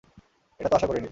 [0.59, 0.99] এটা তো আশা করিনি।